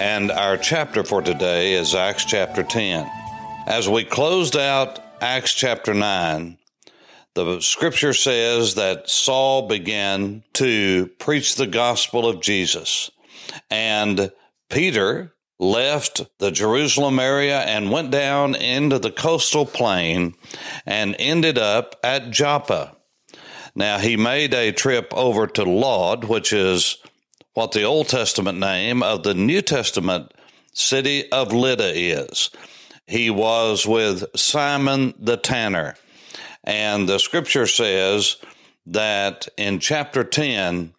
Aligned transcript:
and 0.00 0.30
our 0.30 0.56
chapter 0.56 1.04
for 1.04 1.20
today 1.20 1.74
is 1.74 1.94
Acts 1.94 2.24
chapter 2.24 2.62
10. 2.62 3.06
As 3.66 3.86
we 3.86 4.02
closed 4.02 4.56
out 4.56 4.98
Acts 5.20 5.52
chapter 5.52 5.92
9, 5.92 6.56
the 7.34 7.60
scripture 7.60 8.14
says 8.14 8.76
that 8.76 9.10
Saul 9.10 9.68
began 9.68 10.42
to 10.54 11.10
preach 11.18 11.54
the 11.54 11.66
gospel 11.66 12.26
of 12.26 12.40
Jesus. 12.40 13.10
And 13.70 14.32
Peter 14.70 15.34
left 15.58 16.22
the 16.38 16.50
Jerusalem 16.50 17.18
area 17.18 17.60
and 17.60 17.90
went 17.90 18.10
down 18.10 18.54
into 18.54 18.98
the 18.98 19.12
coastal 19.12 19.66
plain 19.66 20.32
and 20.86 21.14
ended 21.18 21.58
up 21.58 21.96
at 22.02 22.30
Joppa. 22.30 22.96
Now, 23.74 23.98
he 23.98 24.16
made 24.16 24.54
a 24.54 24.72
trip 24.72 25.12
over 25.12 25.46
to 25.46 25.64
Lod, 25.64 26.24
which 26.24 26.54
is 26.54 26.96
what 27.60 27.72
the 27.72 27.82
Old 27.82 28.08
Testament 28.08 28.58
name 28.58 29.02
of 29.02 29.22
the 29.22 29.34
New 29.34 29.60
Testament 29.60 30.32
city 30.72 31.30
of 31.30 31.52
Lydda 31.52 31.92
is. 31.94 32.48
He 33.06 33.28
was 33.28 33.86
with 33.86 34.24
Simon 34.34 35.12
the 35.18 35.36
tanner. 35.36 35.94
And 36.64 37.06
the 37.06 37.18
scripture 37.18 37.66
says 37.66 38.38
that 38.86 39.46
in 39.58 39.78
chapter 39.78 40.24
10, 40.24 40.94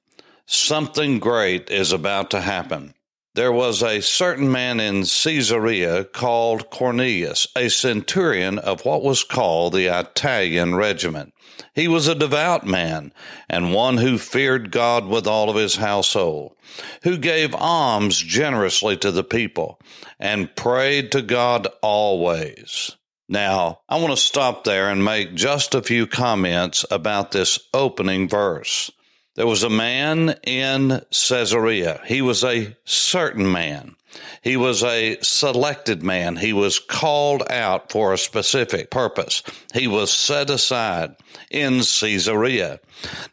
something 0.45 1.17
great 1.17 1.72
is 1.72 1.91
about 1.91 2.30
to 2.30 2.41
happen. 2.41 2.94
There 3.33 3.51
was 3.53 3.81
a 3.81 4.01
certain 4.01 4.51
man 4.51 4.81
in 4.81 5.03
Caesarea 5.03 6.03
called 6.03 6.69
Cornelius, 6.69 7.47
a 7.55 7.69
centurion 7.69 8.59
of 8.59 8.83
what 8.83 9.03
was 9.03 9.23
called 9.23 9.71
the 9.71 9.85
Italian 9.85 10.75
regiment. 10.75 11.33
He 11.73 11.88
was 11.88 12.09
a 12.09 12.15
devout 12.15 12.65
man 12.65 13.13
and 13.49 13.73
one 13.73 13.97
who 13.97 14.17
feared 14.17 14.69
God 14.69 15.05
with 15.05 15.27
all 15.27 15.49
of 15.49 15.55
his 15.55 15.77
household, 15.77 16.57
who 17.03 17.17
gave 17.17 17.55
alms 17.55 18.17
generously 18.17 18.97
to 18.97 19.11
the 19.11 19.23
people 19.23 19.79
and 20.19 20.53
prayed 20.53 21.09
to 21.13 21.21
God 21.21 21.69
always. 21.81 22.97
Now, 23.29 23.79
I 23.88 23.97
want 23.97 24.11
to 24.11 24.17
stop 24.17 24.66
there 24.66 24.89
and 24.89 25.05
make 25.05 25.35
just 25.35 25.73
a 25.73 25.81
few 25.81 26.05
comments 26.05 26.83
about 26.91 27.31
this 27.31 27.59
opening 27.73 28.27
verse. 28.27 28.91
There 29.35 29.47
was 29.47 29.63
a 29.63 29.69
man 29.69 30.35
in 30.43 31.01
Caesarea. 31.09 32.01
He 32.05 32.21
was 32.21 32.43
a 32.43 32.75
certain 32.83 33.49
man. 33.49 33.95
He 34.41 34.57
was 34.57 34.83
a 34.83 35.17
selected 35.21 36.03
man. 36.03 36.35
He 36.35 36.51
was 36.51 36.79
called 36.79 37.43
out 37.49 37.91
for 37.91 38.11
a 38.11 38.17
specific 38.17 38.91
purpose. 38.91 39.41
He 39.73 39.88
was 39.88 40.11
set 40.11 40.49
aside 40.49 41.15
in 41.49 41.81
Caesarea. 41.81 42.79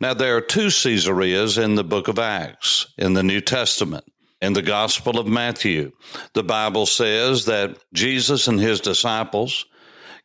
Now, 0.00 0.14
there 0.14 0.36
are 0.36 0.40
two 0.40 0.70
Caesareas 0.70 1.58
in 1.58 1.74
the 1.74 1.84
book 1.84 2.06
of 2.06 2.18
Acts 2.18 2.92
in 2.96 3.14
the 3.14 3.22
New 3.24 3.40
Testament. 3.40 4.05
In 4.40 4.52
the 4.52 4.62
Gospel 4.62 5.18
of 5.18 5.27
Matthew, 5.27 5.90
the 6.33 6.44
Bible 6.44 6.86
says 6.86 7.46
that 7.46 7.77
Jesus 7.92 8.46
and 8.46 8.60
his 8.60 8.80
disciples 8.80 9.66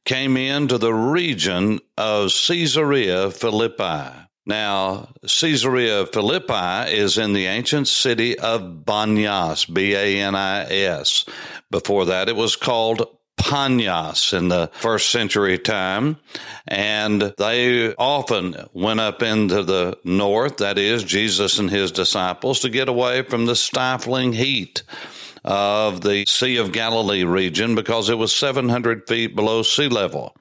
came 0.05 0.37
into 0.37 0.77
the 0.77 0.93
region 0.93 1.80
of 1.97 2.31
Caesarea 2.31 3.31
Philippi. 3.31 4.23
Now, 4.45 5.09
Caesarea 5.21 6.05
Philippi 6.05 6.92
is 6.92 7.17
in 7.17 7.33
the 7.33 7.45
ancient 7.45 7.87
city 7.87 8.37
of 8.37 8.83
Banias, 8.86 9.71
B 9.71 9.95
A 9.95 10.21
N 10.21 10.36
I 10.36 10.64
S. 10.65 11.26
Before 11.71 12.05
that, 12.05 12.27
it 12.27 12.36
was 12.36 12.58
called 12.58 13.08
Panias 13.37 14.37
in 14.37 14.49
the 14.49 14.70
first 14.73 15.11
century 15.11 15.58
time. 15.58 16.17
And 16.67 17.33
they 17.37 17.93
often 17.95 18.55
went 18.73 18.99
up 18.99 19.21
into 19.21 19.64
the 19.64 19.98
north, 20.04 20.58
that 20.58 20.77
is, 20.77 21.04
Jesus 21.04 21.60
and 21.60 21.70
his 21.70 21.92
disciples, 21.92 22.60
to 22.61 22.70
get 22.70 22.89
away 22.89 23.21
from 23.23 23.45
the 23.45 23.55
stifling 23.55 24.33
heat 24.33 24.83
of 25.43 26.02
the 26.02 26.25
Sea 26.25 26.58
of 26.58 26.71
Galilee 26.71 27.23
region 27.23 27.75
because 27.75 28.10
it 28.10 28.17
was 28.17 28.33
700 28.33 29.08
feet 29.08 29.36
below 29.36 29.61
sea 29.61 29.89
level. 29.89 30.36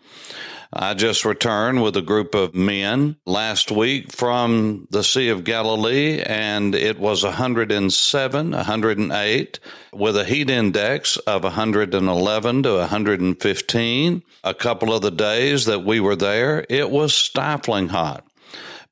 I 0.75 0.95
just 0.95 1.27
returned 1.27 1.83
with 1.83 1.99
a 1.99 2.03
group 2.03 2.35
of 2.35 2.55
men 2.55 3.17
last 3.27 3.71
week 3.71 4.11
from 4.11 4.89
the 4.91 5.05
Sea 5.05 5.29
of 5.29 5.45
Galilee, 5.45 6.23
and 6.23 6.75
it 6.75 6.99
was 6.99 7.23
107, 7.23 8.51
108, 8.53 9.61
with 9.93 10.17
a 10.17 10.25
heat 10.25 10.49
index 10.49 11.19
of 11.19 11.45
111 11.45 12.63
to 12.63 12.75
115. 12.75 14.23
A 14.45 14.55
couple 14.55 14.95
of 14.95 15.03
the 15.03 15.11
days 15.11 15.67
that 15.67 15.85
we 15.85 16.01
were 16.01 16.17
there, 16.17 16.65
it 16.71 16.91
was 16.91 17.13
stifling 17.13 17.89
hot. 17.89 18.27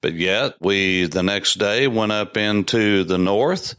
But 0.03 0.13
yet, 0.13 0.57
we 0.61 1.07
the 1.07 1.23
next 1.23 1.55
day 1.55 1.89
went 1.89 2.13
up 2.13 2.37
into 2.37 3.05
the 3.05 3.19
north 3.19 3.75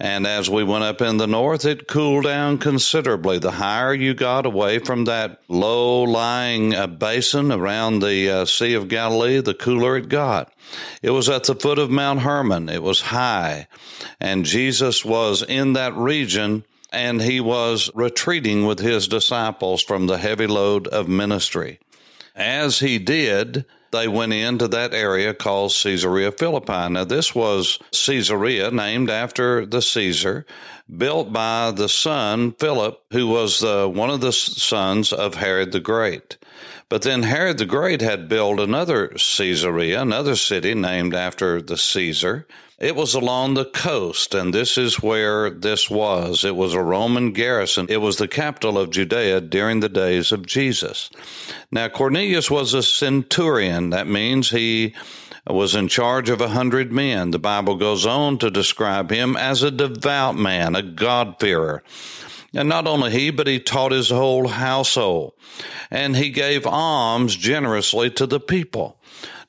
and 0.00 0.28
as 0.28 0.48
we 0.48 0.62
went 0.62 0.84
up 0.84 1.00
in 1.00 1.16
the 1.16 1.26
north, 1.26 1.64
it 1.64 1.88
cooled 1.88 2.24
down 2.24 2.58
considerably. 2.58 3.38
The 3.38 3.52
higher 3.52 3.92
you 3.92 4.14
got 4.14 4.46
away 4.46 4.78
from 4.78 5.06
that 5.06 5.40
low 5.48 6.02
lying 6.02 6.72
uh, 6.72 6.86
basin 6.86 7.50
around 7.50 7.98
the 7.98 8.30
uh, 8.30 8.44
Sea 8.44 8.74
of 8.74 8.86
Galilee, 8.86 9.40
the 9.40 9.54
cooler 9.54 9.96
it 9.96 10.08
got. 10.08 10.52
It 11.02 11.10
was 11.10 11.28
at 11.28 11.44
the 11.44 11.56
foot 11.56 11.80
of 11.80 11.90
Mount 11.90 12.20
Hermon. 12.20 12.68
It 12.68 12.82
was 12.82 13.00
high. 13.00 13.66
And 14.20 14.44
Jesus 14.44 15.04
was 15.04 15.42
in 15.42 15.72
that 15.72 15.94
region 15.96 16.64
and 16.92 17.20
he 17.20 17.40
was 17.40 17.90
retreating 17.94 18.66
with 18.66 18.78
his 18.78 19.08
disciples 19.08 19.82
from 19.82 20.06
the 20.06 20.18
heavy 20.18 20.46
load 20.46 20.86
of 20.88 21.08
ministry. 21.08 21.80
As 22.36 22.78
he 22.78 22.98
did, 22.98 23.66
they 23.90 24.08
went 24.08 24.32
into 24.32 24.68
that 24.68 24.92
area 24.92 25.34
called 25.34 25.72
Caesarea 25.72 26.32
Philippi. 26.32 26.88
Now, 26.90 27.04
this 27.04 27.34
was 27.34 27.78
Caesarea, 27.92 28.70
named 28.70 29.10
after 29.10 29.64
the 29.64 29.82
Caesar, 29.82 30.44
built 30.94 31.32
by 31.32 31.70
the 31.70 31.88
son 31.88 32.52
Philip, 32.52 33.02
who 33.12 33.26
was 33.26 33.62
uh, 33.62 33.86
one 33.86 34.10
of 34.10 34.20
the 34.20 34.32
sons 34.32 35.12
of 35.12 35.36
Herod 35.36 35.72
the 35.72 35.80
Great. 35.80 36.36
But 36.88 37.02
then 37.02 37.22
Herod 37.22 37.58
the 37.58 37.66
Great 37.66 38.00
had 38.00 38.28
built 38.28 38.60
another 38.60 39.08
Caesarea, 39.08 40.00
another 40.00 40.36
city 40.36 40.74
named 40.74 41.14
after 41.14 41.60
the 41.60 41.76
Caesar. 41.76 42.46
It 42.78 42.94
was 42.94 43.14
along 43.14 43.54
the 43.54 43.64
coast, 43.64 44.34
and 44.34 44.54
this 44.54 44.78
is 44.78 45.02
where 45.02 45.50
this 45.50 45.90
was. 45.90 46.44
It 46.44 46.54
was 46.54 46.74
a 46.74 46.82
Roman 46.82 47.32
garrison. 47.32 47.86
It 47.88 48.00
was 48.00 48.18
the 48.18 48.28
capital 48.28 48.78
of 48.78 48.90
Judea 48.90 49.40
during 49.40 49.80
the 49.80 49.88
days 49.88 50.30
of 50.30 50.46
Jesus. 50.46 51.10
Now, 51.72 51.88
Cornelius 51.88 52.52
was 52.52 52.74
a 52.74 52.84
centurion. 52.84 53.90
That 53.90 54.06
means 54.06 54.50
he 54.50 54.94
was 55.44 55.74
in 55.74 55.88
charge 55.88 56.30
of 56.30 56.40
a 56.40 56.50
hundred 56.50 56.92
men. 56.92 57.32
The 57.32 57.40
Bible 57.40 57.74
goes 57.74 58.06
on 58.06 58.38
to 58.38 58.50
describe 58.50 59.10
him 59.10 59.36
as 59.36 59.64
a 59.64 59.72
devout 59.72 60.36
man, 60.36 60.76
a 60.76 60.82
God-fearer. 60.82 61.82
And 62.54 62.68
not 62.68 62.86
only 62.86 63.10
he, 63.10 63.30
but 63.30 63.48
he 63.48 63.58
taught 63.58 63.90
his 63.90 64.10
whole 64.10 64.46
household. 64.48 65.32
And 65.90 66.16
he 66.16 66.30
gave 66.30 66.64
alms 66.64 67.34
generously 67.34 68.08
to 68.12 68.26
the 68.26 68.40
people. 68.40 68.97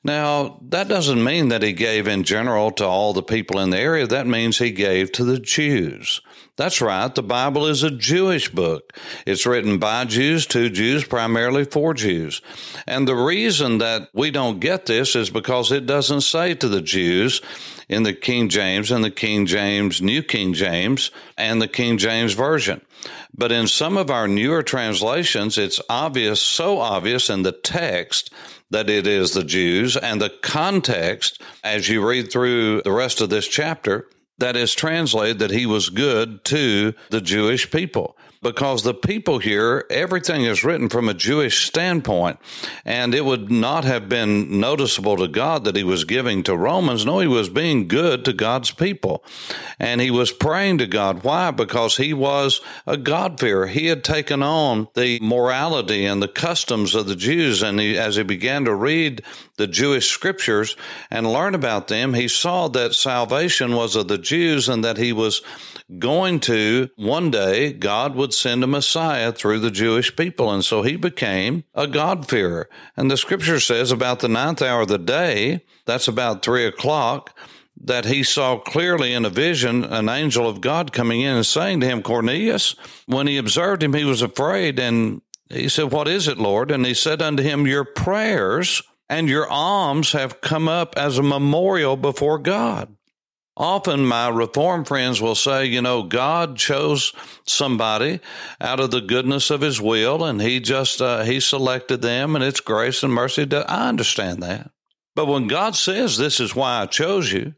Now, 0.02 0.58
that 0.62 0.88
doesn't 0.88 1.22
mean 1.22 1.48
that 1.48 1.62
he 1.62 1.74
gave 1.74 2.08
in 2.08 2.24
general 2.24 2.70
to 2.72 2.86
all 2.86 3.12
the 3.12 3.22
people 3.22 3.60
in 3.60 3.68
the 3.68 3.78
area. 3.78 4.06
That 4.06 4.26
means 4.26 4.56
he 4.56 4.70
gave 4.70 5.12
to 5.12 5.24
the 5.24 5.38
Jews. 5.38 6.22
That's 6.56 6.80
right. 6.80 7.14
The 7.14 7.22
Bible 7.22 7.66
is 7.66 7.82
a 7.82 7.90
Jewish 7.90 8.50
book. 8.50 8.94
It's 9.26 9.44
written 9.44 9.78
by 9.78 10.06
Jews, 10.06 10.46
to 10.46 10.70
Jews, 10.70 11.04
primarily 11.04 11.64
for 11.64 11.92
Jews. 11.92 12.40
And 12.86 13.06
the 13.06 13.14
reason 13.14 13.78
that 13.78 14.08
we 14.14 14.30
don't 14.30 14.58
get 14.58 14.86
this 14.86 15.14
is 15.14 15.28
because 15.28 15.70
it 15.70 15.86
doesn't 15.86 16.22
say 16.22 16.54
to 16.54 16.68
the 16.68 16.82
Jews 16.82 17.42
in 17.88 18.02
the 18.02 18.14
King 18.14 18.48
James 18.48 18.90
and 18.90 19.04
the 19.04 19.10
King 19.10 19.44
James, 19.44 20.00
New 20.00 20.22
King 20.22 20.54
James, 20.54 21.10
and 21.36 21.60
the 21.60 21.68
King 21.68 21.98
James 21.98 22.32
Version. 22.32 22.80
But 23.34 23.52
in 23.52 23.66
some 23.66 23.96
of 23.96 24.10
our 24.10 24.28
newer 24.28 24.62
translations, 24.62 25.58
it's 25.58 25.80
obvious, 25.88 26.40
so 26.40 26.78
obvious 26.78 27.30
in 27.30 27.42
the 27.42 27.52
text 27.52 28.30
that 28.70 28.88
it 28.88 29.06
is 29.06 29.32
the 29.32 29.44
Jews. 29.44 29.96
And 29.96 30.20
the 30.20 30.30
context, 30.42 31.42
as 31.64 31.88
you 31.88 32.06
read 32.06 32.30
through 32.30 32.82
the 32.82 32.92
rest 32.92 33.20
of 33.20 33.30
this 33.30 33.48
chapter, 33.48 34.08
that 34.38 34.56
is 34.56 34.74
translated 34.74 35.38
that 35.40 35.50
he 35.50 35.66
was 35.66 35.90
good 35.90 36.44
to 36.46 36.94
the 37.10 37.20
Jewish 37.20 37.70
people 37.70 38.16
because 38.42 38.82
the 38.82 38.94
people 38.94 39.38
here, 39.38 39.84
everything 39.90 40.44
is 40.44 40.64
written 40.64 40.88
from 40.88 41.08
a 41.08 41.14
Jewish 41.14 41.66
standpoint, 41.66 42.38
and 42.84 43.14
it 43.14 43.24
would 43.24 43.50
not 43.50 43.84
have 43.84 44.08
been 44.08 44.58
noticeable 44.58 45.18
to 45.18 45.28
God 45.28 45.64
that 45.64 45.76
he 45.76 45.84
was 45.84 46.04
giving 46.04 46.42
to 46.44 46.56
Romans. 46.56 47.04
No, 47.04 47.18
he 47.18 47.26
was 47.26 47.50
being 47.50 47.86
good 47.86 48.24
to 48.24 48.32
God's 48.32 48.70
people, 48.70 49.22
and 49.78 50.00
he 50.00 50.10
was 50.10 50.32
praying 50.32 50.78
to 50.78 50.86
God. 50.86 51.22
Why? 51.22 51.50
Because 51.50 51.98
he 51.98 52.14
was 52.14 52.62
a 52.86 52.96
God-fearer. 52.96 53.66
He 53.66 53.86
had 53.86 54.02
taken 54.02 54.42
on 54.42 54.88
the 54.94 55.18
morality 55.20 56.06
and 56.06 56.22
the 56.22 56.28
customs 56.28 56.94
of 56.94 57.06
the 57.06 57.16
Jews, 57.16 57.62
and 57.62 57.78
he, 57.78 57.98
as 57.98 58.16
he 58.16 58.22
began 58.22 58.64
to 58.64 58.74
read 58.74 59.22
the 59.56 59.66
Jewish 59.66 60.08
scriptures 60.08 60.76
and 61.10 61.30
learn 61.30 61.54
about 61.54 61.88
them, 61.88 62.14
he 62.14 62.26
saw 62.26 62.68
that 62.68 62.94
salvation 62.94 63.74
was 63.74 63.94
of 63.96 64.08
the 64.08 64.16
Jews 64.16 64.68
and 64.68 64.82
that 64.82 64.96
he 64.96 65.12
was 65.12 65.42
going 65.98 66.40
to 66.40 66.88
one 66.96 67.30
day 67.30 67.72
God 67.72 68.14
would 68.14 68.32
send 68.32 68.62
a 68.62 68.66
Messiah 68.66 69.32
through 69.32 69.58
the 69.58 69.70
Jewish 69.70 70.14
people. 70.14 70.50
And 70.50 70.64
so 70.64 70.82
he 70.82 70.96
became 70.96 71.64
a 71.74 71.86
God-fearer. 71.86 72.68
And 72.96 73.10
the 73.10 73.16
scripture 73.16 73.60
says 73.60 73.90
about 73.90 74.20
the 74.20 74.28
ninth 74.28 74.62
hour 74.62 74.82
of 74.82 74.88
the 74.88 74.98
day, 74.98 75.64
that's 75.86 76.08
about 76.08 76.44
three 76.44 76.64
o'clock, 76.64 77.36
that 77.82 78.04
he 78.04 78.22
saw 78.22 78.58
clearly 78.58 79.12
in 79.12 79.24
a 79.24 79.30
vision 79.30 79.84
an 79.84 80.08
angel 80.08 80.46
of 80.46 80.60
God 80.60 80.92
coming 80.92 81.22
in 81.22 81.36
and 81.36 81.46
saying 81.46 81.80
to 81.80 81.86
him, 81.86 82.02
Cornelius, 82.02 82.76
when 83.06 83.26
he 83.26 83.38
observed 83.38 83.82
him, 83.82 83.94
he 83.94 84.04
was 84.04 84.22
afraid. 84.22 84.78
And 84.78 85.22
he 85.48 85.68
said, 85.68 85.90
What 85.90 86.06
is 86.06 86.28
it, 86.28 86.38
Lord? 86.38 86.70
And 86.70 86.84
he 86.84 86.94
said 86.94 87.22
unto 87.22 87.42
him, 87.42 87.66
Your 87.66 87.84
prayers 87.84 88.82
and 89.08 89.28
your 89.28 89.48
alms 89.48 90.12
have 90.12 90.40
come 90.40 90.68
up 90.68 90.94
as 90.96 91.18
a 91.18 91.22
memorial 91.22 91.96
before 91.96 92.38
God. 92.38 92.94
Often 93.60 94.06
my 94.06 94.30
reform 94.30 94.86
friends 94.86 95.20
will 95.20 95.34
say, 95.34 95.66
you 95.66 95.82
know, 95.82 96.02
God 96.02 96.56
chose 96.56 97.12
somebody 97.44 98.20
out 98.58 98.80
of 98.80 98.90
the 98.90 99.02
goodness 99.02 99.50
of 99.50 99.60
his 99.60 99.78
will 99.78 100.24
and 100.24 100.40
he 100.40 100.60
just, 100.60 101.02
uh, 101.02 101.24
he 101.24 101.40
selected 101.40 102.00
them 102.00 102.34
and 102.34 102.42
it's 102.42 102.60
grace 102.60 103.02
and 103.02 103.12
mercy. 103.12 103.46
I 103.52 103.90
understand 103.90 104.42
that. 104.42 104.70
But 105.14 105.26
when 105.26 105.46
God 105.46 105.76
says, 105.76 106.16
this 106.16 106.40
is 106.40 106.56
why 106.56 106.80
I 106.80 106.86
chose 106.86 107.34
you, 107.34 107.54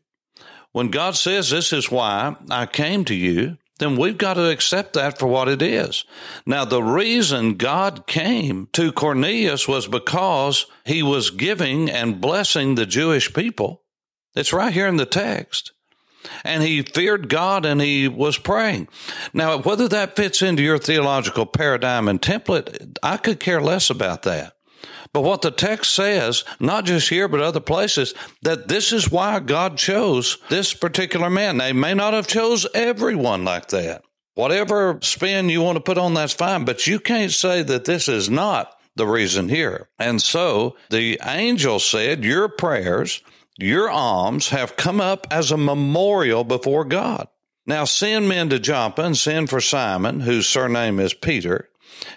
when 0.73 0.89
God 0.89 1.15
says, 1.15 1.51
this 1.51 1.73
is 1.73 1.89
why 1.89 2.35
I 2.51 2.67
came 2.67 3.05
to 3.05 3.15
you, 3.15 3.59
then 3.79 3.95
we've 3.95 4.19
got 4.19 4.35
to 4.35 4.51
accept 4.51 4.95
that 4.95 5.21
for 5.21 5.29
what 5.29 5.49
it 5.49 5.63
is. 5.63 6.05
Now, 6.45 6.65
the 6.65 6.83
reason 6.83 7.55
God 7.55 8.09
came 8.09 8.69
to 8.73 8.91
Cornelius 8.91 9.69
was 9.69 9.87
because 9.87 10.67
he 10.85 11.01
was 11.05 11.31
giving 11.31 11.89
and 11.89 12.21
blessing 12.21 12.75
the 12.75 12.87
Jewish 12.87 13.33
people. 13.33 13.83
It's 14.35 14.53
right 14.53 14.73
here 14.73 14.89
in 14.89 14.97
the 14.97 15.07
text 15.07 15.71
and 16.45 16.63
he 16.63 16.83
feared 16.83 17.29
God 17.29 17.65
and 17.65 17.81
he 17.81 18.09
was 18.09 18.39
praying. 18.39 18.89
Now, 19.33 19.59
whether 19.59 19.89
that 19.89 20.17
fits 20.17 20.43
into 20.43 20.63
your 20.63 20.79
theological 20.79 21.47
paradigm 21.47 22.09
and 22.09 22.21
template, 22.21 22.97
I 23.03 23.17
could 23.17 23.41
care 23.41 23.61
less 23.61 23.91
about 23.91 24.23
that. 24.23 24.55
But 25.13 25.23
what 25.23 25.43
the 25.43 25.51
text 25.51 25.95
says, 25.95 26.45
not 26.59 26.87
just 26.87 27.11
here, 27.11 27.29
but 27.29 27.41
other 27.41 27.61
places, 27.61 28.15
that 28.43 28.69
this 28.69 28.93
is 28.93 29.11
why 29.11 29.41
God 29.41 29.77
chose 29.77 30.39
this 30.49 30.73
particular 30.73 31.29
man. 31.29 31.59
They 31.59 31.73
may 31.73 31.93
not 31.93 32.15
have 32.15 32.27
chose 32.27 32.67
everyone 32.75 33.45
like 33.45 33.69
that. 33.69 34.05
Whatever 34.35 34.99
spin 35.03 35.51
you 35.51 35.61
want 35.61 35.77
to 35.77 35.83
put 35.83 35.99
on, 35.99 36.15
that's 36.15 36.33
fine, 36.33 36.65
but 36.65 36.87
you 36.87 36.99
can't 36.99 37.31
say 37.31 37.63
that 37.63 37.85
this 37.85 38.09
is 38.09 38.31
not 38.31 38.75
the 38.97 39.07
reason 39.07 39.51
here. 39.51 39.89
And 39.99 40.23
so 40.23 40.77
the 40.89 41.21
angel 41.23 41.79
said, 41.79 42.25
Your 42.25 42.49
prayers 42.49 43.23
your 43.59 43.91
alms 43.91 44.49
have 44.51 44.77
come 44.77 45.01
up 45.01 45.27
as 45.31 45.51
a 45.51 45.57
memorial 45.57 46.45
before 46.45 46.85
God. 46.85 47.29
Now 47.67 47.85
send 47.85 48.29
men 48.29 48.49
to 48.51 48.59
Joppa 48.59 49.03
and 49.03 49.17
send 49.17 49.51
for 49.51 49.61
Simon, 49.61 50.21
whose 50.21 50.47
surname 50.47 50.99
is 50.99 51.15
Peter. 51.15 51.69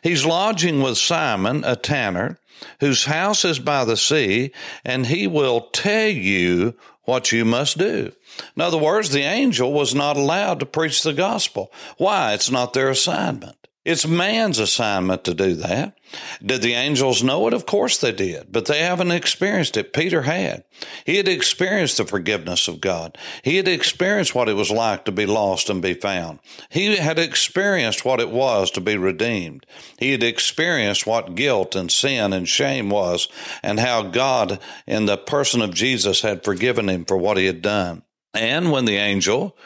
He's 0.02 0.26
lodging 0.26 0.82
with 0.82 0.98
Simon, 0.98 1.64
a 1.64 1.76
tanner, 1.76 2.40
whose 2.80 3.06
house 3.06 3.46
is 3.46 3.60
by 3.60 3.86
the 3.86 3.98
sea, 3.98 4.52
and 4.84 5.06
he 5.06 5.28
will 5.28 5.62
tell 5.72 6.08
you 6.08 6.76
what 7.04 7.32
you 7.32 7.46
must 7.46 7.78
do. 7.78 8.12
In 8.56 8.62
other 8.62 8.78
words, 8.78 9.10
the 9.10 9.22
angel 9.22 9.72
was 9.72 9.94
not 9.94 10.18
allowed 10.18 10.60
to 10.60 10.66
preach 10.66 11.04
the 11.04 11.14
gospel. 11.14 11.72
Why? 11.98 12.34
It's 12.34 12.50
not 12.50 12.74
their 12.74 12.90
assignment. 12.90 13.65
It's 13.86 14.08
man's 14.08 14.58
assignment 14.58 15.24
to 15.26 15.36
do 15.36 15.54
that. 15.54 15.96
Did 16.44 16.64
the 16.64 16.74
angels 16.74 17.22
know 17.22 17.48
it? 17.48 17.54
Of 17.54 17.68
course 17.68 18.00
they 18.00 18.12
did, 18.12 18.52
but 18.52 18.66
they 18.66 18.80
haven't 18.80 19.12
experienced 19.12 19.78
it. 19.78 19.94
Peter 19.94 20.24
had. 20.24 20.64
He 21.06 21.18
had 21.18 21.28
experienced 21.28 21.98
the 21.98 22.06
forgiveness 22.06 22.68
of 22.68 22.82
God. 22.82 23.16
He 23.44 23.58
had 23.58 23.68
experienced 23.68 24.34
what 24.34 24.50
it 24.50 24.56
was 24.56 24.72
like 24.72 25.06
to 25.06 25.12
be 25.12 25.28
lost 25.28 25.70
and 25.70 25.84
be 25.84 25.94
found. 25.94 26.40
He 26.70 26.98
had 26.98 27.20
experienced 27.20 28.04
what 28.04 28.20
it 28.20 28.32
was 28.32 28.72
to 28.72 28.82
be 28.82 28.98
redeemed. 28.98 29.68
He 30.00 30.12
had 30.12 30.24
experienced 30.24 31.06
what 31.06 31.36
guilt 31.36 31.76
and 31.76 31.92
sin 31.92 32.34
and 32.34 32.50
shame 32.50 32.90
was 32.90 33.28
and 33.62 33.80
how 33.80 34.02
God 34.02 34.60
in 34.88 35.06
the 35.06 35.18
person 35.18 35.62
of 35.62 35.76
Jesus 35.76 36.22
had 36.22 36.44
forgiven 36.44 36.90
him 36.90 37.06
for 37.06 37.18
what 37.18 37.38
he 37.38 37.46
had 37.46 37.62
done. 37.62 38.02
And 38.36 38.72
when 38.72 38.86
the 38.86 38.98
angel 38.98 39.58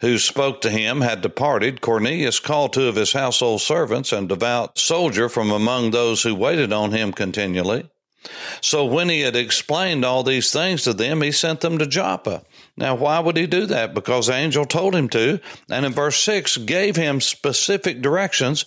who 0.00 0.18
spoke 0.18 0.60
to 0.62 0.70
him 0.70 1.00
had 1.00 1.20
departed, 1.20 1.80
Cornelius 1.80 2.40
called 2.40 2.72
two 2.72 2.88
of 2.88 2.96
his 2.96 3.12
household 3.12 3.60
servants 3.60 4.12
and 4.12 4.28
devout 4.28 4.78
soldier 4.78 5.28
from 5.28 5.50
among 5.50 5.90
those 5.90 6.22
who 6.22 6.34
waited 6.34 6.72
on 6.72 6.92
him 6.92 7.12
continually. 7.12 7.88
So 8.60 8.84
when 8.84 9.08
he 9.08 9.20
had 9.20 9.34
explained 9.34 10.04
all 10.04 10.22
these 10.22 10.52
things 10.52 10.84
to 10.84 10.92
them, 10.92 11.22
he 11.22 11.32
sent 11.32 11.60
them 11.60 11.78
to 11.78 11.86
Joppa. 11.86 12.44
Now, 12.76 12.94
why 12.94 13.18
would 13.18 13.36
he 13.36 13.46
do 13.46 13.66
that? 13.66 13.94
Because 13.94 14.28
the 14.28 14.34
angel 14.34 14.64
told 14.64 14.94
him 14.94 15.08
to, 15.10 15.40
and 15.68 15.84
in 15.84 15.92
verse 15.92 16.16
6 16.22 16.58
gave 16.58 16.96
him 16.96 17.20
specific 17.20 18.00
directions 18.00 18.64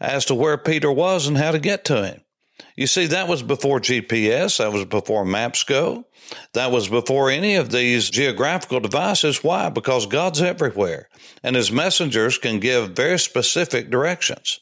as 0.00 0.26
to 0.26 0.34
where 0.34 0.58
Peter 0.58 0.92
was 0.92 1.26
and 1.26 1.38
how 1.38 1.52
to 1.52 1.58
get 1.58 1.84
to 1.86 2.04
him. 2.04 2.20
You 2.78 2.86
see, 2.86 3.06
that 3.06 3.26
was 3.26 3.42
before 3.42 3.80
GPS, 3.80 4.58
that 4.58 4.72
was 4.72 4.84
before 4.84 5.24
MapsGo, 5.24 6.04
that 6.52 6.70
was 6.70 6.88
before 6.88 7.28
any 7.28 7.56
of 7.56 7.72
these 7.72 8.08
geographical 8.08 8.78
devices. 8.78 9.42
Why? 9.42 9.68
Because 9.68 10.06
God's 10.06 10.40
everywhere, 10.40 11.08
and 11.42 11.56
his 11.56 11.72
messengers 11.72 12.38
can 12.38 12.60
give 12.60 12.90
very 12.90 13.18
specific 13.18 13.90
directions. 13.90 14.60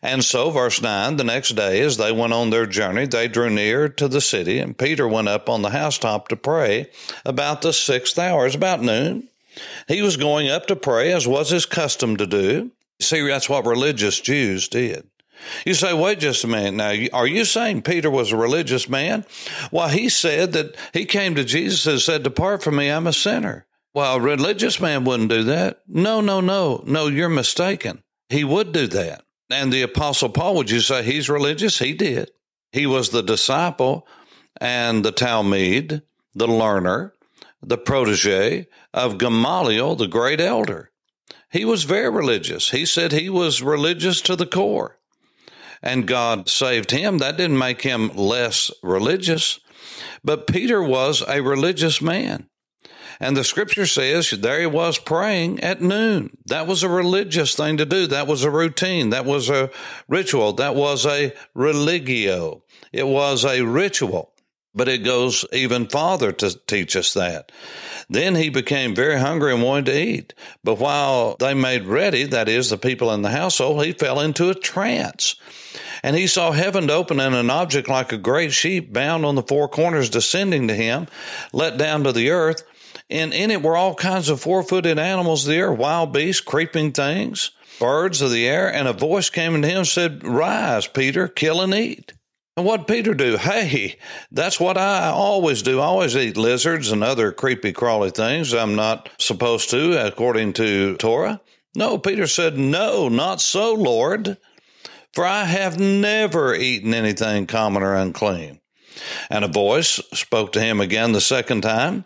And 0.00 0.24
so, 0.24 0.50
verse 0.50 0.80
9, 0.80 1.16
the 1.16 1.24
next 1.24 1.56
day, 1.56 1.80
as 1.80 1.96
they 1.96 2.12
went 2.12 2.32
on 2.32 2.50
their 2.50 2.66
journey, 2.66 3.06
they 3.06 3.26
drew 3.26 3.50
near 3.50 3.88
to 3.88 4.06
the 4.06 4.20
city, 4.20 4.60
and 4.60 4.78
Peter 4.78 5.08
went 5.08 5.26
up 5.26 5.48
on 5.48 5.62
the 5.62 5.70
housetop 5.70 6.28
to 6.28 6.36
pray 6.36 6.88
about 7.24 7.62
the 7.62 7.72
sixth 7.72 8.16
hour. 8.16 8.46
It's 8.46 8.54
about 8.54 8.80
noon. 8.80 9.28
He 9.88 10.02
was 10.02 10.16
going 10.16 10.48
up 10.48 10.66
to 10.66 10.76
pray, 10.76 11.12
as 11.12 11.26
was 11.26 11.50
his 11.50 11.66
custom 11.66 12.16
to 12.18 12.28
do. 12.28 12.70
See, 13.00 13.26
that's 13.26 13.48
what 13.48 13.66
religious 13.66 14.20
Jews 14.20 14.68
did. 14.68 15.09
You 15.64 15.74
say, 15.74 15.92
wait 15.92 16.20
just 16.20 16.44
a 16.44 16.48
minute 16.48 16.74
now. 16.74 17.18
Are 17.18 17.26
you 17.26 17.44
saying 17.44 17.82
Peter 17.82 18.10
was 18.10 18.32
a 18.32 18.36
religious 18.36 18.88
man? 18.88 19.24
Well, 19.70 19.88
he 19.88 20.08
said 20.08 20.52
that 20.52 20.76
he 20.92 21.04
came 21.04 21.34
to 21.34 21.44
Jesus 21.44 21.86
and 21.86 22.00
said, 22.00 22.22
Depart 22.22 22.62
from 22.62 22.76
me, 22.76 22.88
I'm 22.88 23.06
a 23.06 23.12
sinner. 23.12 23.66
Well, 23.94 24.16
a 24.16 24.20
religious 24.20 24.80
man 24.80 25.04
wouldn't 25.04 25.30
do 25.30 25.44
that. 25.44 25.80
No, 25.88 26.20
no, 26.20 26.40
no, 26.40 26.82
no, 26.86 27.08
you're 27.08 27.28
mistaken. 27.28 28.02
He 28.28 28.44
would 28.44 28.72
do 28.72 28.86
that. 28.88 29.24
And 29.50 29.72
the 29.72 29.82
Apostle 29.82 30.28
Paul, 30.28 30.54
would 30.56 30.70
you 30.70 30.80
say 30.80 31.02
he's 31.02 31.28
religious? 31.28 31.80
He 31.80 31.92
did. 31.92 32.30
He 32.70 32.86
was 32.86 33.10
the 33.10 33.22
disciple 33.22 34.06
and 34.60 35.04
the 35.04 35.12
talmid, 35.12 36.02
the 36.34 36.46
learner, 36.46 37.14
the 37.60 37.78
protege 37.78 38.68
of 38.94 39.18
Gamaliel, 39.18 39.96
the 39.96 40.06
great 40.06 40.40
elder. 40.40 40.92
He 41.50 41.64
was 41.64 41.82
very 41.82 42.08
religious. 42.08 42.70
He 42.70 42.86
said 42.86 43.10
he 43.10 43.28
was 43.28 43.60
religious 43.60 44.20
to 44.22 44.36
the 44.36 44.46
core 44.46 44.99
and 45.82 46.06
God 46.06 46.48
saved 46.48 46.90
him, 46.90 47.18
that 47.18 47.36
didn't 47.36 47.58
make 47.58 47.82
him 47.82 48.08
less 48.14 48.70
religious. 48.82 49.60
But 50.22 50.46
Peter 50.46 50.82
was 50.82 51.22
a 51.26 51.40
religious 51.40 52.00
man. 52.02 52.48
And 53.22 53.36
the 53.36 53.44
scripture 53.44 53.86
says 53.86 54.30
there 54.30 54.60
he 54.60 54.66
was 54.66 54.98
praying 54.98 55.60
at 55.60 55.82
noon. 55.82 56.38
That 56.46 56.66
was 56.66 56.82
a 56.82 56.88
religious 56.88 57.54
thing 57.54 57.76
to 57.76 57.84
do. 57.84 58.06
That 58.06 58.26
was 58.26 58.44
a 58.44 58.50
routine. 58.50 59.10
That 59.10 59.26
was 59.26 59.50
a 59.50 59.70
ritual. 60.08 60.54
That 60.54 60.74
was 60.74 61.04
a 61.04 61.34
religio. 61.54 62.62
It 62.92 63.06
was 63.06 63.44
a 63.44 63.60
ritual. 63.60 64.32
But 64.74 64.88
it 64.88 64.98
goes 64.98 65.44
even 65.52 65.88
farther 65.88 66.30
to 66.32 66.58
teach 66.66 66.94
us 66.94 67.12
that. 67.14 67.50
Then 68.08 68.36
he 68.36 68.50
became 68.50 68.94
very 68.94 69.18
hungry 69.18 69.52
and 69.52 69.62
wanted 69.62 69.86
to 69.86 70.00
eat. 70.00 70.34
But 70.62 70.78
while 70.78 71.36
they 71.38 71.54
made 71.54 71.84
ready, 71.84 72.24
that 72.24 72.48
is, 72.48 72.70
the 72.70 72.78
people 72.78 73.12
in 73.12 73.22
the 73.22 73.30
household, 73.30 73.84
he 73.84 73.92
fell 73.92 74.20
into 74.20 74.48
a 74.48 74.54
trance. 74.54 75.34
And 76.02 76.16
he 76.16 76.26
saw 76.26 76.52
heaven 76.52 76.88
open 76.88 77.20
and 77.20 77.34
an 77.34 77.50
object 77.50 77.88
like 77.88 78.12
a 78.12 78.18
great 78.18 78.52
sheep 78.52 78.92
bound 78.92 79.26
on 79.26 79.34
the 79.34 79.42
four 79.42 79.68
corners 79.68 80.08
descending 80.08 80.68
to 80.68 80.74
him, 80.74 81.08
let 81.52 81.76
down 81.76 82.04
to 82.04 82.12
the 82.12 82.30
earth. 82.30 82.62
And 83.10 83.32
in 83.32 83.50
it 83.50 83.62
were 83.62 83.76
all 83.76 83.94
kinds 83.94 84.28
of 84.28 84.40
four 84.40 84.62
footed 84.62 84.98
animals 84.98 85.44
there, 85.44 85.72
wild 85.72 86.12
beasts, 86.12 86.40
creeping 86.40 86.92
things, 86.92 87.50
birds 87.80 88.22
of 88.22 88.30
the 88.30 88.46
air. 88.48 88.72
And 88.72 88.86
a 88.86 88.92
voice 88.92 89.30
came 89.30 89.60
to 89.60 89.68
him 89.68 89.78
and 89.78 89.86
said, 89.86 90.24
Rise, 90.24 90.86
Peter, 90.86 91.26
kill 91.26 91.60
and 91.60 91.74
eat. 91.74 92.12
And 92.56 92.66
what 92.66 92.88
Peter 92.88 93.14
do? 93.14 93.36
Hey, 93.36 93.96
that's 94.30 94.58
what 94.58 94.76
I 94.76 95.08
always 95.08 95.62
do. 95.62 95.80
I 95.80 95.84
always 95.84 96.16
eat 96.16 96.36
lizards 96.36 96.90
and 96.90 97.02
other 97.02 97.32
creepy 97.32 97.72
crawly 97.72 98.10
things 98.10 98.52
I'm 98.52 98.74
not 98.74 99.08
supposed 99.18 99.70
to 99.70 100.06
according 100.06 100.54
to 100.54 100.96
Torah. 100.96 101.40
No, 101.74 101.98
Peter 101.98 102.26
said, 102.26 102.58
No, 102.58 103.08
not 103.08 103.40
so, 103.40 103.74
Lord, 103.74 104.36
for 105.12 105.24
I 105.24 105.44
have 105.44 105.78
never 105.78 106.54
eaten 106.54 106.92
anything 106.92 107.46
common 107.46 107.82
or 107.82 107.94
unclean. 107.94 108.60
And 109.30 109.44
a 109.44 109.48
voice 109.48 110.00
spoke 110.12 110.52
to 110.52 110.60
him 110.60 110.80
again 110.80 111.12
the 111.12 111.20
second 111.20 111.62
time. 111.62 112.04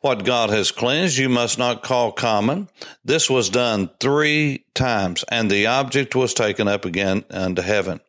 What 0.00 0.24
God 0.24 0.50
has 0.50 0.70
cleansed, 0.70 1.18
you 1.18 1.28
must 1.28 1.58
not 1.58 1.82
call 1.82 2.12
common. 2.12 2.68
This 3.04 3.28
was 3.28 3.50
done 3.50 3.90
three 4.00 4.64
times, 4.74 5.24
and 5.28 5.50
the 5.50 5.66
object 5.66 6.14
was 6.14 6.32
taken 6.32 6.68
up 6.68 6.84
again 6.84 7.24
unto 7.30 7.62
heaven. 7.62 8.00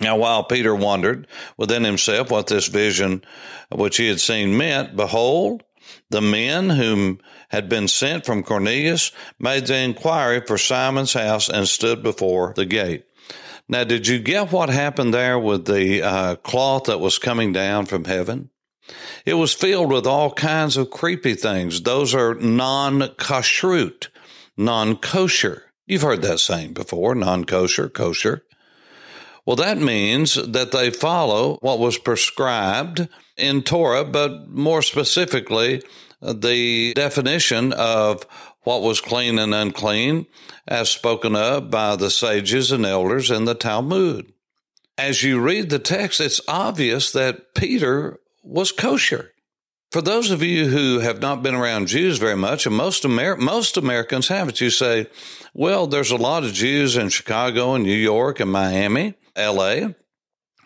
Now, 0.00 0.16
while 0.16 0.44
Peter 0.44 0.74
wondered 0.74 1.26
within 1.56 1.84
himself 1.84 2.30
what 2.30 2.46
this 2.46 2.68
vision 2.68 3.22
which 3.70 3.98
he 3.98 4.08
had 4.08 4.20
seen 4.20 4.56
meant, 4.56 4.96
behold, 4.96 5.62
the 6.08 6.22
men 6.22 6.70
whom 6.70 7.20
had 7.50 7.68
been 7.68 7.88
sent 7.88 8.24
from 8.24 8.42
Cornelius 8.42 9.12
made 9.38 9.66
the 9.66 9.76
inquiry 9.76 10.42
for 10.46 10.56
Simon's 10.56 11.12
house 11.12 11.48
and 11.48 11.68
stood 11.68 12.02
before 12.02 12.52
the 12.54 12.64
gate. 12.64 13.04
Now, 13.68 13.84
did 13.84 14.06
you 14.06 14.18
get 14.18 14.50
what 14.50 14.68
happened 14.68 15.14
there 15.14 15.38
with 15.38 15.66
the 15.66 16.02
uh, 16.02 16.36
cloth 16.36 16.84
that 16.84 16.98
was 16.98 17.18
coming 17.18 17.52
down 17.52 17.86
from 17.86 18.04
heaven? 18.04 18.50
It 19.24 19.34
was 19.34 19.54
filled 19.54 19.92
with 19.92 20.06
all 20.06 20.32
kinds 20.32 20.76
of 20.76 20.90
creepy 20.90 21.34
things. 21.34 21.82
Those 21.82 22.14
are 22.14 22.34
non 22.34 23.00
kashrut, 23.00 24.08
non 24.56 24.96
kosher. 24.96 25.72
You've 25.86 26.02
heard 26.02 26.22
that 26.22 26.40
saying 26.40 26.72
before 26.72 27.14
non 27.14 27.44
kosher, 27.44 27.88
kosher. 27.88 28.44
Well, 29.50 29.56
that 29.56 29.78
means 29.78 30.34
that 30.34 30.70
they 30.70 30.90
follow 30.90 31.58
what 31.60 31.80
was 31.80 31.98
prescribed 31.98 33.08
in 33.36 33.62
Torah, 33.62 34.04
but 34.04 34.48
more 34.48 34.80
specifically, 34.80 35.82
the 36.22 36.94
definition 36.94 37.72
of 37.72 38.24
what 38.62 38.80
was 38.80 39.00
clean 39.00 39.40
and 39.40 39.52
unclean 39.52 40.26
as 40.68 40.88
spoken 40.88 41.34
of 41.34 41.68
by 41.68 41.96
the 41.96 42.10
sages 42.12 42.70
and 42.70 42.86
elders 42.86 43.28
in 43.28 43.44
the 43.44 43.56
Talmud. 43.56 44.32
As 44.96 45.24
you 45.24 45.40
read 45.40 45.70
the 45.70 45.80
text, 45.80 46.20
it's 46.20 46.40
obvious 46.46 47.10
that 47.10 47.52
Peter 47.56 48.20
was 48.44 48.70
kosher. 48.70 49.32
For 49.90 50.00
those 50.00 50.30
of 50.30 50.44
you 50.44 50.68
who 50.68 51.00
have 51.00 51.20
not 51.20 51.42
been 51.42 51.56
around 51.56 51.88
Jews 51.88 52.18
very 52.18 52.36
much, 52.36 52.66
and 52.66 52.76
most, 52.76 53.04
Amer- 53.04 53.36
most 53.36 53.76
Americans 53.76 54.28
haven't, 54.28 54.60
you 54.60 54.70
say, 54.70 55.08
well, 55.52 55.88
there's 55.88 56.12
a 56.12 56.16
lot 56.16 56.44
of 56.44 56.52
Jews 56.52 56.96
in 56.96 57.08
Chicago 57.08 57.74
and 57.74 57.82
New 57.82 57.90
York 57.90 58.38
and 58.38 58.52
Miami. 58.52 59.16
LA 59.46 59.88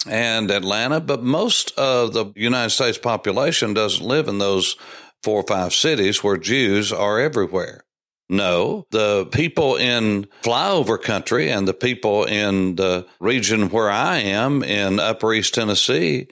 and 0.06 0.50
Atlanta, 0.50 1.00
but 1.00 1.22
most 1.22 1.76
of 1.78 2.12
the 2.12 2.32
United 2.36 2.70
States 2.70 2.98
population 2.98 3.74
doesn't 3.74 4.04
live 4.04 4.28
in 4.28 4.38
those 4.38 4.76
four 5.22 5.40
or 5.40 5.46
five 5.46 5.72
cities 5.72 6.22
where 6.22 6.36
Jews 6.36 6.92
are 6.92 7.18
everywhere. 7.18 7.84
No, 8.28 8.86
the 8.90 9.26
people 9.26 9.76
in 9.76 10.26
flyover 10.42 11.00
country 11.00 11.50
and 11.50 11.68
the 11.68 11.74
people 11.74 12.24
in 12.24 12.76
the 12.76 13.06
region 13.20 13.68
where 13.68 13.90
I 13.90 14.18
am 14.18 14.62
in 14.62 14.98
Upper 14.98 15.34
East 15.34 15.54
Tennessee, 15.54 16.28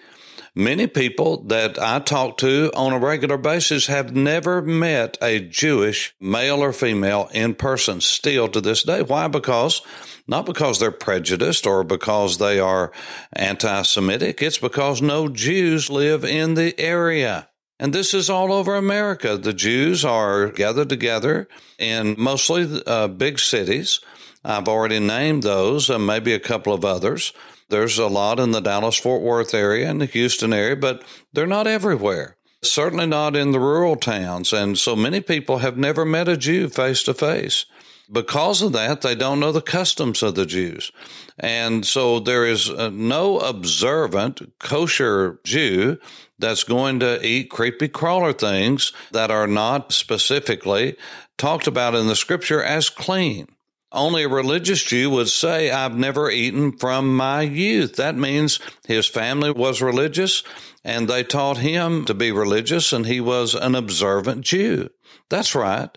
many 0.54 0.86
people 0.86 1.44
that 1.44 1.78
I 1.78 1.98
talk 2.00 2.38
to 2.38 2.70
on 2.74 2.92
a 2.92 2.98
regular 2.98 3.36
basis 3.38 3.86
have 3.86 4.14
never 4.14 4.62
met 4.62 5.16
a 5.22 5.40
Jewish 5.40 6.14
male 6.20 6.62
or 6.62 6.72
female 6.72 7.28
in 7.32 7.54
person 7.54 8.00
still 8.00 8.48
to 8.48 8.60
this 8.60 8.82
day. 8.82 9.02
Why? 9.02 9.28
Because 9.28 9.82
not 10.26 10.46
because 10.46 10.78
they're 10.78 10.90
prejudiced 10.90 11.66
or 11.66 11.84
because 11.84 12.38
they 12.38 12.58
are 12.58 12.92
anti 13.32 13.82
Semitic. 13.82 14.40
It's 14.42 14.58
because 14.58 15.02
no 15.02 15.28
Jews 15.28 15.90
live 15.90 16.24
in 16.24 16.54
the 16.54 16.78
area. 16.78 17.48
And 17.78 17.92
this 17.92 18.14
is 18.14 18.30
all 18.30 18.52
over 18.52 18.76
America. 18.76 19.36
The 19.36 19.52
Jews 19.52 20.04
are 20.04 20.50
gathered 20.50 20.88
together 20.88 21.48
in 21.78 22.14
mostly 22.16 22.80
uh, 22.86 23.08
big 23.08 23.40
cities. 23.40 24.00
I've 24.44 24.68
already 24.68 25.00
named 25.00 25.42
those, 25.42 25.90
and 25.90 26.06
maybe 26.06 26.32
a 26.32 26.40
couple 26.40 26.72
of 26.72 26.84
others. 26.84 27.32
There's 27.72 27.98
a 27.98 28.06
lot 28.06 28.38
in 28.38 28.52
the 28.52 28.60
Dallas 28.60 28.96
Fort 28.96 29.22
Worth 29.22 29.54
area 29.54 29.90
and 29.90 30.00
the 30.00 30.06
Houston 30.06 30.52
area, 30.52 30.76
but 30.76 31.02
they're 31.32 31.46
not 31.46 31.66
everywhere. 31.66 32.36
Certainly 32.62 33.06
not 33.06 33.34
in 33.34 33.50
the 33.50 33.58
rural 33.58 33.96
towns. 33.96 34.52
And 34.52 34.78
so 34.78 34.94
many 34.94 35.20
people 35.20 35.58
have 35.58 35.76
never 35.76 36.04
met 36.04 36.28
a 36.28 36.36
Jew 36.36 36.68
face 36.68 37.02
to 37.04 37.14
face 37.14 37.66
because 38.12 38.60
of 38.60 38.72
that, 38.72 39.00
they 39.00 39.14
don't 39.14 39.40
know 39.40 39.52
the 39.52 39.62
customs 39.62 40.22
of 40.22 40.34
the 40.34 40.44
Jews. 40.44 40.92
And 41.38 41.86
so 41.86 42.20
there 42.20 42.44
is 42.44 42.68
uh, 42.68 42.90
no 42.92 43.38
observant 43.38 44.52
kosher 44.58 45.40
Jew 45.44 45.98
that's 46.38 46.64
going 46.64 47.00
to 47.00 47.24
eat 47.26 47.50
creepy 47.50 47.88
crawler 47.88 48.34
things 48.34 48.92
that 49.12 49.30
are 49.30 49.46
not 49.46 49.92
specifically 49.92 50.96
talked 51.38 51.66
about 51.66 51.94
in 51.94 52.06
the 52.06 52.16
scripture 52.16 52.62
as 52.62 52.90
clean. 52.90 53.48
Only 53.92 54.22
a 54.22 54.28
religious 54.28 54.82
Jew 54.82 55.10
would 55.10 55.28
say, 55.28 55.70
I've 55.70 55.96
never 55.96 56.30
eaten 56.30 56.72
from 56.72 57.14
my 57.14 57.42
youth. 57.42 57.96
That 57.96 58.16
means 58.16 58.58
his 58.86 59.06
family 59.06 59.50
was 59.50 59.82
religious 59.82 60.42
and 60.82 61.08
they 61.08 61.22
taught 61.22 61.58
him 61.58 62.06
to 62.06 62.14
be 62.14 62.32
religious 62.32 62.92
and 62.92 63.06
he 63.06 63.20
was 63.20 63.54
an 63.54 63.74
observant 63.74 64.42
Jew. 64.42 64.88
That's 65.28 65.54
right. 65.54 65.90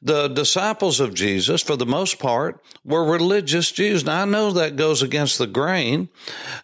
The 0.00 0.28
disciples 0.28 1.00
of 1.00 1.14
Jesus, 1.14 1.62
for 1.62 1.76
the 1.76 1.86
most 1.86 2.18
part, 2.18 2.62
were 2.84 3.04
religious 3.04 3.70
Jews. 3.70 4.04
Now, 4.04 4.22
I 4.22 4.24
know 4.24 4.52
that 4.52 4.76
goes 4.76 5.02
against 5.02 5.38
the 5.38 5.46
grain 5.46 6.08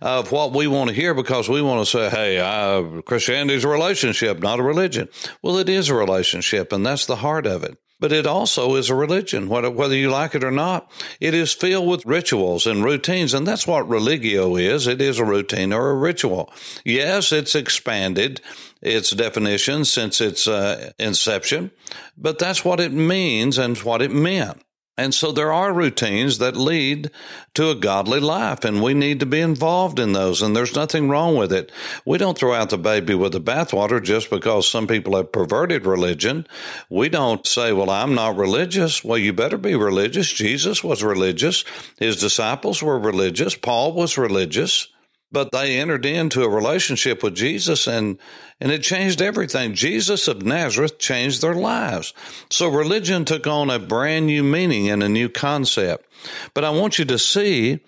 of 0.00 0.32
what 0.32 0.52
we 0.52 0.66
want 0.66 0.88
to 0.88 0.96
hear 0.96 1.12
because 1.12 1.48
we 1.48 1.60
want 1.60 1.87
to 1.87 1.90
say, 1.90 2.08
hey, 2.08 3.02
Christianity 3.04 3.54
is 3.56 3.64
a 3.64 3.68
relationship, 3.68 4.40
not 4.40 4.60
a 4.60 4.62
religion. 4.62 5.08
Well, 5.42 5.58
it 5.58 5.68
is 5.68 5.88
a 5.88 5.94
relationship, 5.94 6.72
and 6.72 6.84
that's 6.84 7.06
the 7.06 7.16
heart 7.16 7.46
of 7.46 7.62
it 7.64 7.78
but 8.00 8.12
it 8.12 8.26
also 8.26 8.76
is 8.76 8.90
a 8.90 8.94
religion, 8.94 9.48
whether 9.48 9.96
you 9.96 10.10
like 10.10 10.34
it 10.34 10.44
or 10.44 10.50
not. 10.50 10.90
It 11.20 11.34
is 11.34 11.52
filled 11.52 11.88
with 11.88 12.06
rituals 12.06 12.66
and 12.66 12.84
routines, 12.84 13.34
and 13.34 13.46
that's 13.46 13.66
what 13.66 13.88
religio 13.88 14.56
is. 14.56 14.86
It 14.86 15.00
is 15.00 15.18
a 15.18 15.24
routine 15.24 15.72
or 15.72 15.90
a 15.90 15.96
ritual. 15.96 16.52
Yes, 16.84 17.32
it's 17.32 17.54
expanded 17.54 18.40
its 18.80 19.10
definition 19.10 19.84
since 19.84 20.20
its 20.20 20.46
uh, 20.46 20.92
inception, 20.98 21.70
but 22.16 22.38
that's 22.38 22.64
what 22.64 22.80
it 22.80 22.92
means 22.92 23.58
and 23.58 23.76
what 23.78 24.02
it 24.02 24.12
meant. 24.12 24.62
And 24.98 25.14
so 25.14 25.30
there 25.30 25.52
are 25.52 25.72
routines 25.72 26.38
that 26.38 26.56
lead 26.56 27.12
to 27.54 27.70
a 27.70 27.76
godly 27.76 28.18
life, 28.18 28.64
and 28.64 28.82
we 28.82 28.94
need 28.94 29.20
to 29.20 29.26
be 29.26 29.40
involved 29.40 30.00
in 30.00 30.12
those. 30.12 30.42
And 30.42 30.56
there's 30.56 30.74
nothing 30.74 31.08
wrong 31.08 31.36
with 31.36 31.52
it. 31.52 31.70
We 32.04 32.18
don't 32.18 32.36
throw 32.36 32.52
out 32.52 32.70
the 32.70 32.78
baby 32.78 33.14
with 33.14 33.32
the 33.32 33.40
bathwater 33.40 34.02
just 34.02 34.28
because 34.28 34.68
some 34.68 34.88
people 34.88 35.16
have 35.16 35.30
perverted 35.30 35.86
religion. 35.86 36.48
We 36.90 37.08
don't 37.08 37.46
say, 37.46 37.72
well, 37.72 37.90
I'm 37.90 38.16
not 38.16 38.36
religious. 38.36 39.04
Well, 39.04 39.18
you 39.18 39.32
better 39.32 39.56
be 39.56 39.76
religious. 39.76 40.32
Jesus 40.32 40.82
was 40.82 41.04
religious. 41.04 41.64
His 41.98 42.16
disciples 42.16 42.82
were 42.82 42.98
religious. 42.98 43.54
Paul 43.54 43.92
was 43.92 44.18
religious 44.18 44.88
but 45.30 45.52
they 45.52 45.78
entered 45.78 46.06
into 46.06 46.42
a 46.42 46.49
relationship 46.49 47.23
with 47.23 47.35
Jesus 47.35 47.87
and 47.87 48.18
and 48.61 48.73
it 48.73 48.82
changed 48.82 49.23
everything. 49.23 49.75
Jesus 49.75 50.26
of 50.26 50.42
Nazareth 50.42 50.99
changed 50.99 51.42
their 51.42 51.54
lives. 51.54 52.12
So 52.50 52.68
religion 52.68 53.25
took 53.25 53.47
on 53.47 53.70
a 53.70 53.78
brand 53.78 54.26
new 54.26 54.42
meaning 54.42 54.88
and 54.90 55.00
a 55.00 55.08
new 55.08 55.28
concept. 55.28 56.06
But 56.54 56.64
I 56.64 56.70
want 56.70 56.99
you 56.99 57.04
to 57.04 57.18
see 57.18 57.78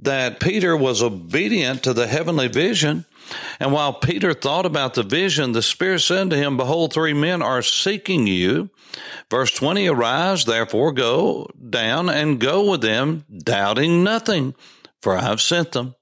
that 0.00 0.40
Peter 0.40 0.76
was 0.76 1.02
obedient 1.02 1.84
to 1.84 1.92
the 1.92 2.08
heavenly 2.08 2.48
vision. 2.48 3.04
And 3.60 3.72
while 3.72 3.92
Peter 3.92 4.34
thought 4.34 4.66
about 4.66 4.94
the 4.94 5.02
vision, 5.02 5.52
the 5.52 5.62
Spirit 5.62 6.00
said 6.00 6.30
to 6.30 6.36
him, 6.36 6.56
Behold, 6.56 6.92
three 6.92 7.14
men 7.14 7.40
are 7.40 7.62
seeking 7.62 8.26
you. 8.26 8.70
Verse 9.30 9.52
20 9.52 9.86
Arise, 9.88 10.44
therefore, 10.44 10.92
go 10.92 11.48
down 11.70 12.08
and 12.08 12.40
go 12.40 12.70
with 12.70 12.82
them, 12.82 13.24
doubting 13.36 14.04
nothing, 14.04 14.54
for 15.00 15.16
I 15.16 15.22
have 15.22 15.40
sent 15.40 15.72
them. 15.72 15.94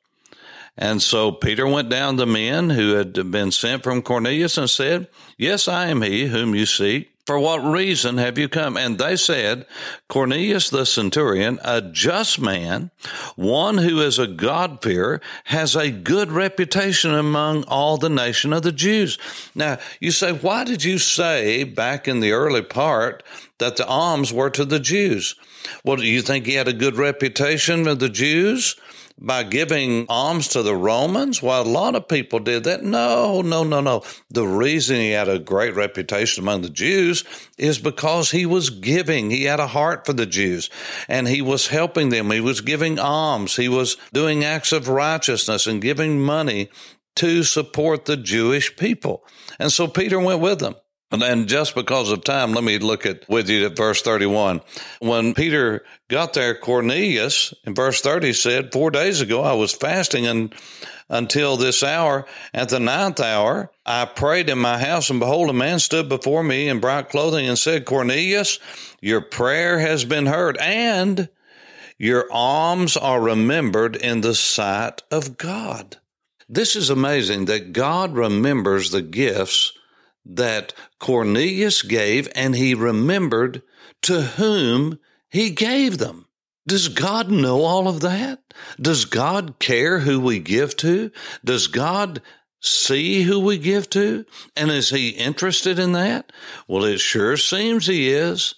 And 0.76 1.00
so 1.00 1.30
Peter 1.30 1.66
went 1.66 1.88
down 1.88 2.16
to 2.16 2.26
men 2.26 2.70
who 2.70 2.94
had 2.94 3.30
been 3.30 3.52
sent 3.52 3.82
from 3.82 4.02
Cornelius 4.02 4.58
and 4.58 4.68
said, 4.68 5.08
Yes, 5.38 5.68
I 5.68 5.86
am 5.86 6.02
he 6.02 6.26
whom 6.26 6.54
you 6.54 6.66
seek. 6.66 7.10
For 7.26 7.38
what 7.38 7.64
reason 7.64 8.18
have 8.18 8.36
you 8.36 8.50
come? 8.50 8.76
And 8.76 8.98
they 8.98 9.16
said, 9.16 9.64
Cornelius 10.08 10.68
the 10.68 10.84
centurion, 10.84 11.58
a 11.64 11.80
just 11.80 12.38
man, 12.38 12.90
one 13.34 13.78
who 13.78 14.00
is 14.00 14.18
a 14.18 14.26
God-fearer, 14.26 15.22
has 15.44 15.74
a 15.74 15.90
good 15.90 16.30
reputation 16.30 17.14
among 17.14 17.64
all 17.64 17.96
the 17.96 18.10
nation 18.10 18.52
of 18.52 18.62
the 18.62 18.72
Jews. 18.72 19.16
Now, 19.54 19.78
you 20.00 20.10
say, 20.10 20.32
why 20.32 20.64
did 20.64 20.84
you 20.84 20.98
say 20.98 21.64
back 21.64 22.06
in 22.06 22.20
the 22.20 22.32
early 22.32 22.62
part 22.62 23.22
that 23.56 23.76
the 23.76 23.86
alms 23.86 24.30
were 24.30 24.50
to 24.50 24.66
the 24.66 24.80
Jews? 24.80 25.34
Well, 25.82 25.96
do 25.96 26.06
you 26.06 26.20
think 26.20 26.44
he 26.44 26.54
had 26.54 26.68
a 26.68 26.74
good 26.74 26.96
reputation 26.96 27.88
of 27.88 28.00
the 28.00 28.10
Jews? 28.10 28.76
By 29.18 29.42
giving 29.42 30.06
alms 30.08 30.48
to 30.48 30.62
the 30.62 30.74
Romans? 30.74 31.42
Well, 31.42 31.62
a 31.62 31.64
lot 31.64 31.94
of 31.94 32.08
people 32.08 32.40
did 32.40 32.64
that. 32.64 32.82
No, 32.82 33.42
no, 33.42 33.64
no, 33.64 33.80
no. 33.80 34.02
The 34.30 34.46
reason 34.46 34.96
he 34.96 35.10
had 35.10 35.28
a 35.28 35.38
great 35.38 35.74
reputation 35.74 36.42
among 36.42 36.62
the 36.62 36.70
Jews 36.70 37.24
is 37.56 37.78
because 37.78 38.30
he 38.30 38.46
was 38.46 38.70
giving. 38.70 39.30
He 39.30 39.44
had 39.44 39.60
a 39.60 39.68
heart 39.68 40.06
for 40.06 40.12
the 40.12 40.26
Jews 40.26 40.68
and 41.08 41.28
he 41.28 41.42
was 41.42 41.68
helping 41.68 42.08
them. 42.08 42.30
He 42.30 42.40
was 42.40 42.60
giving 42.60 42.98
alms. 42.98 43.56
He 43.56 43.68
was 43.68 43.96
doing 44.12 44.44
acts 44.44 44.72
of 44.72 44.88
righteousness 44.88 45.66
and 45.66 45.80
giving 45.80 46.20
money 46.20 46.70
to 47.16 47.44
support 47.44 48.06
the 48.06 48.16
Jewish 48.16 48.76
people. 48.76 49.24
And 49.58 49.72
so 49.72 49.86
Peter 49.86 50.18
went 50.18 50.40
with 50.40 50.58
them. 50.58 50.74
And 51.10 51.22
then 51.22 51.46
just 51.46 51.74
because 51.74 52.10
of 52.10 52.24
time, 52.24 52.54
let 52.54 52.64
me 52.64 52.78
look 52.78 53.06
at 53.06 53.28
with 53.28 53.48
you 53.48 53.66
at 53.66 53.76
verse 53.76 54.02
31. 54.02 54.62
When 55.00 55.34
Peter 55.34 55.84
got 56.08 56.32
there, 56.32 56.54
Cornelius 56.56 57.54
in 57.64 57.74
verse 57.74 58.00
30 58.00 58.32
said, 58.32 58.72
Four 58.72 58.90
days 58.90 59.20
ago 59.20 59.42
I 59.42 59.52
was 59.52 59.72
fasting 59.72 60.26
and 60.26 60.54
until 61.08 61.56
this 61.56 61.82
hour. 61.82 62.26
At 62.52 62.68
the 62.68 62.80
ninth 62.80 63.20
hour, 63.20 63.70
I 63.84 64.04
prayed 64.06 64.48
in 64.48 64.58
my 64.58 64.78
house, 64.78 65.10
and 65.10 65.20
behold, 65.20 65.50
a 65.50 65.52
man 65.52 65.78
stood 65.78 66.08
before 66.08 66.42
me 66.42 66.68
in 66.68 66.80
bright 66.80 67.10
clothing 67.10 67.46
and 67.46 67.58
said, 67.58 67.84
Cornelius, 67.84 68.58
your 69.00 69.20
prayer 69.20 69.78
has 69.78 70.04
been 70.04 70.26
heard, 70.26 70.56
and 70.58 71.28
your 71.98 72.30
alms 72.32 72.96
are 72.96 73.20
remembered 73.20 73.96
in 73.96 74.20
the 74.20 74.34
sight 74.34 75.02
of 75.10 75.36
God. 75.36 75.98
This 76.48 76.76
is 76.76 76.90
amazing 76.90 77.46
that 77.46 77.72
God 77.72 78.14
remembers 78.14 78.90
the 78.90 79.02
gifts 79.02 79.72
that 80.24 80.72
Cornelius 80.98 81.82
gave 81.82 82.28
and 82.34 82.54
he 82.54 82.74
remembered 82.74 83.62
to 84.02 84.22
whom 84.22 84.98
he 85.28 85.50
gave 85.50 85.98
them. 85.98 86.26
Does 86.66 86.88
God 86.88 87.30
know 87.30 87.62
all 87.62 87.88
of 87.88 88.00
that? 88.00 88.40
Does 88.80 89.04
God 89.04 89.58
care 89.58 89.98
who 90.00 90.20
we 90.20 90.38
give 90.38 90.76
to? 90.78 91.10
Does 91.44 91.66
God 91.66 92.22
see 92.60 93.22
who 93.22 93.40
we 93.40 93.58
give 93.58 93.90
to? 93.90 94.24
And 94.56 94.70
is 94.70 94.88
he 94.88 95.10
interested 95.10 95.78
in 95.78 95.92
that? 95.92 96.32
Well, 96.66 96.84
it 96.84 97.00
sure 97.00 97.36
seems 97.36 97.86
he 97.86 98.10
is. 98.10 98.54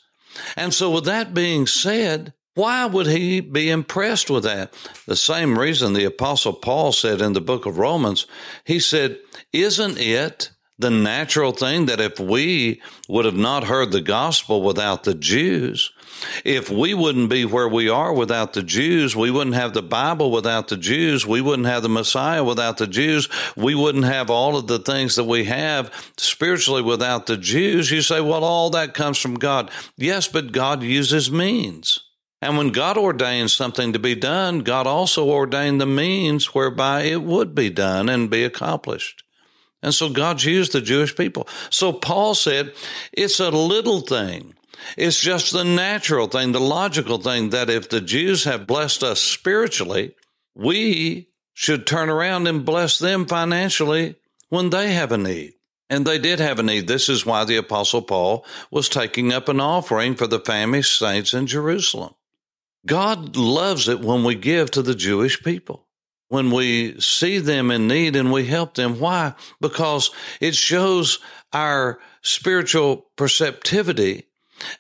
And 0.56 0.72
so 0.72 0.90
with 0.90 1.04
that 1.06 1.34
being 1.34 1.66
said, 1.66 2.32
why 2.54 2.86
would 2.86 3.06
he 3.06 3.40
be 3.40 3.68
impressed 3.68 4.30
with 4.30 4.44
that? 4.44 4.72
The 5.06 5.16
same 5.16 5.58
reason 5.58 5.92
the 5.92 6.04
apostle 6.04 6.52
Paul 6.52 6.92
said 6.92 7.20
in 7.20 7.32
the 7.32 7.40
book 7.40 7.66
of 7.66 7.78
Romans, 7.78 8.26
he 8.64 8.78
said, 8.78 9.18
isn't 9.52 9.98
it 9.98 10.52
the 10.78 10.90
natural 10.90 11.52
thing 11.52 11.86
that 11.86 12.00
if 12.00 12.20
we 12.20 12.82
would 13.08 13.24
have 13.24 13.36
not 13.36 13.64
heard 13.64 13.92
the 13.92 14.02
gospel 14.02 14.62
without 14.62 15.04
the 15.04 15.14
Jews, 15.14 15.90
if 16.44 16.70
we 16.70 16.92
wouldn't 16.92 17.30
be 17.30 17.44
where 17.44 17.68
we 17.68 17.88
are 17.88 18.12
without 18.12 18.52
the 18.52 18.62
Jews, 18.62 19.16
we 19.16 19.30
wouldn't 19.30 19.56
have 19.56 19.72
the 19.72 19.82
Bible 19.82 20.30
without 20.30 20.68
the 20.68 20.76
Jews, 20.76 21.26
we 21.26 21.40
wouldn't 21.40 21.68
have 21.68 21.82
the 21.82 21.88
Messiah 21.88 22.44
without 22.44 22.76
the 22.76 22.86
Jews, 22.86 23.28
we 23.56 23.74
wouldn't 23.74 24.04
have 24.04 24.28
all 24.28 24.56
of 24.56 24.66
the 24.66 24.78
things 24.78 25.16
that 25.16 25.24
we 25.24 25.44
have 25.44 25.90
spiritually 26.18 26.82
without 26.82 27.26
the 27.26 27.38
Jews. 27.38 27.90
You 27.90 28.02
say, 28.02 28.20
well, 28.20 28.44
all 28.44 28.70
that 28.70 28.94
comes 28.94 29.18
from 29.18 29.36
God. 29.36 29.70
Yes, 29.96 30.28
but 30.28 30.52
God 30.52 30.82
uses 30.82 31.30
means. 31.30 32.00
And 32.42 32.58
when 32.58 32.70
God 32.70 32.98
ordains 32.98 33.54
something 33.54 33.94
to 33.94 33.98
be 33.98 34.14
done, 34.14 34.60
God 34.60 34.86
also 34.86 35.26
ordained 35.26 35.80
the 35.80 35.86
means 35.86 36.54
whereby 36.54 37.02
it 37.02 37.22
would 37.22 37.54
be 37.54 37.70
done 37.70 38.10
and 38.10 38.28
be 38.28 38.44
accomplished. 38.44 39.22
And 39.82 39.94
so 39.94 40.08
God's 40.08 40.44
used 40.44 40.72
the 40.72 40.80
Jewish 40.80 41.14
people. 41.14 41.46
So 41.70 41.92
Paul 41.92 42.34
said, 42.34 42.72
it's 43.12 43.40
a 43.40 43.50
little 43.50 44.00
thing. 44.00 44.54
It's 44.96 45.20
just 45.20 45.52
the 45.52 45.64
natural 45.64 46.28
thing, 46.28 46.52
the 46.52 46.60
logical 46.60 47.18
thing 47.18 47.50
that 47.50 47.70
if 47.70 47.88
the 47.88 48.00
Jews 48.00 48.44
have 48.44 48.66
blessed 48.66 49.02
us 49.02 49.20
spiritually, 49.20 50.14
we 50.54 51.28
should 51.54 51.86
turn 51.86 52.08
around 52.08 52.46
and 52.46 52.64
bless 52.64 52.98
them 52.98 53.26
financially 53.26 54.16
when 54.48 54.70
they 54.70 54.92
have 54.92 55.12
a 55.12 55.18
need. 55.18 55.54
And 55.88 56.04
they 56.04 56.18
did 56.18 56.40
have 56.40 56.58
a 56.58 56.62
need. 56.62 56.88
This 56.88 57.08
is 57.08 57.24
why 57.24 57.44
the 57.44 57.56
Apostle 57.56 58.02
Paul 58.02 58.44
was 58.70 58.88
taking 58.88 59.32
up 59.32 59.48
an 59.48 59.60
offering 59.60 60.16
for 60.16 60.26
the 60.26 60.40
famished 60.40 60.98
saints 60.98 61.32
in 61.32 61.46
Jerusalem. 61.46 62.14
God 62.84 63.36
loves 63.36 63.88
it 63.88 64.00
when 64.00 64.24
we 64.24 64.34
give 64.34 64.70
to 64.72 64.82
the 64.82 64.94
Jewish 64.94 65.42
people 65.42 65.85
when 66.28 66.50
we 66.50 67.00
see 67.00 67.38
them 67.38 67.70
in 67.70 67.86
need 67.86 68.16
and 68.16 68.32
we 68.32 68.46
help 68.46 68.74
them. 68.74 68.98
Why? 68.98 69.34
Because 69.60 70.10
it 70.40 70.54
shows 70.54 71.18
our 71.52 71.98
spiritual 72.22 73.06
perceptivity 73.16 74.26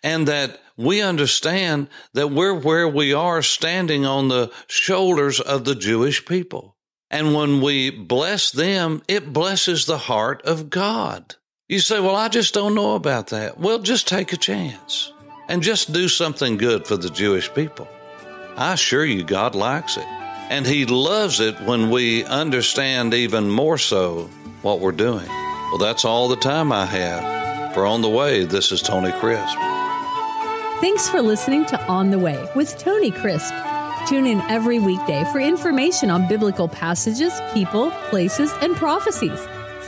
and 0.02 0.26
that 0.28 0.60
we 0.76 1.00
understand 1.00 1.88
that 2.14 2.28
we're 2.28 2.54
where 2.54 2.88
we 2.88 3.14
are 3.14 3.42
standing 3.42 4.04
on 4.04 4.28
the 4.28 4.52
shoulders 4.66 5.40
of 5.40 5.64
the 5.64 5.74
Jewish 5.74 6.24
people. 6.26 6.76
And 7.10 7.34
when 7.34 7.60
we 7.60 7.90
bless 7.90 8.50
them, 8.50 9.02
it 9.06 9.32
blesses 9.32 9.86
the 9.86 9.98
heart 9.98 10.42
of 10.42 10.70
God. 10.70 11.36
You 11.68 11.78
say, 11.78 12.00
well, 12.00 12.16
I 12.16 12.28
just 12.28 12.52
don't 12.52 12.74
know 12.74 12.94
about 12.94 13.28
that. 13.28 13.58
Well, 13.58 13.78
just 13.78 14.08
take 14.08 14.32
a 14.32 14.36
chance 14.36 15.12
and 15.48 15.62
just 15.62 15.92
do 15.92 16.08
something 16.08 16.56
good 16.56 16.86
for 16.86 16.96
the 16.96 17.10
Jewish 17.10 17.52
people. 17.54 17.88
I 18.56 18.72
assure 18.72 19.04
you, 19.04 19.22
God 19.22 19.54
likes 19.54 19.96
it. 19.96 20.06
And 20.50 20.66
He 20.66 20.86
loves 20.86 21.40
it 21.40 21.60
when 21.60 21.90
we 21.90 22.24
understand 22.24 23.14
even 23.14 23.50
more 23.50 23.78
so 23.78 24.30
what 24.62 24.80
we're 24.80 24.92
doing. 24.92 25.26
Well, 25.26 25.78
that's 25.78 26.04
all 26.04 26.28
the 26.28 26.36
time 26.36 26.72
I 26.72 26.86
have. 26.86 27.74
For 27.74 27.84
On 27.86 28.00
the 28.00 28.08
Way, 28.08 28.44
this 28.44 28.72
is 28.72 28.80
Tony 28.80 29.12
Crisp. 29.12 29.56
Thanks 30.80 31.08
for 31.08 31.20
listening 31.20 31.64
to 31.66 31.82
On 31.86 32.10
the 32.10 32.18
Way 32.18 32.48
with 32.54 32.76
Tony 32.78 33.10
Crisp. 33.10 33.52
Tune 34.06 34.26
in 34.26 34.40
every 34.42 34.78
weekday 34.78 35.24
for 35.32 35.40
information 35.40 36.10
on 36.10 36.28
biblical 36.28 36.68
passages, 36.68 37.32
people, 37.52 37.90
places, 38.08 38.52
and 38.62 38.76
prophecies. 38.76 39.40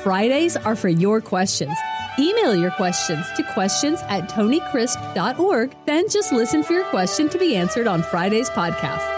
Fridays 0.03 0.57
are 0.57 0.75
for 0.75 0.89
your 0.89 1.21
questions. 1.21 1.75
Email 2.19 2.57
your 2.57 2.73
questions 2.73 3.25
to 3.37 3.45
questions 3.53 4.01
at 4.09 4.29
tonycrisp.org, 4.29 5.77
then 5.87 6.09
just 6.09 6.33
listen 6.33 6.65
for 6.65 6.73
your 6.73 6.85
question 6.87 7.29
to 7.29 7.39
be 7.39 7.55
answered 7.55 7.87
on 7.87 8.03
Friday's 8.03 8.51
podcast. 8.51 9.18